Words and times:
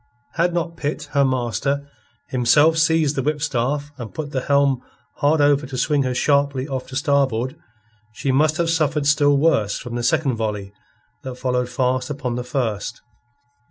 Had 0.33 0.51
not 0.51 0.77
Pitt, 0.77 1.09
her 1.11 1.23
master, 1.23 1.87
himself 2.29 2.75
seized 2.75 3.15
the 3.15 3.21
whipstaff 3.21 3.91
and 3.99 4.11
put 4.15 4.31
the 4.31 4.41
helm 4.41 4.81
hard 5.17 5.41
over 5.41 5.67
to 5.67 5.77
swing 5.77 6.01
her 6.01 6.15
sharply 6.15 6.67
off 6.67 6.87
to 6.87 6.95
starboard, 6.95 7.55
she 8.11 8.31
must 8.31 8.57
have 8.57 8.71
suffered 8.71 9.05
still 9.05 9.37
worse 9.37 9.77
from 9.77 9.93
the 9.93 10.01
second 10.01 10.37
volley 10.37 10.73
that 11.21 11.35
followed 11.35 11.69
fast 11.69 12.09
upon 12.09 12.33
the 12.33 12.43
first. 12.43 13.03